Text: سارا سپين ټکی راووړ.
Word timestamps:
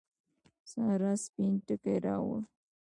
سارا 0.71 1.11
سپين 1.25 1.53
ټکی 1.65 1.95
راووړ. 2.05 2.41